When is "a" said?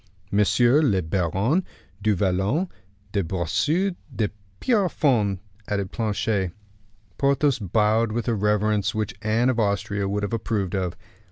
8.27-8.33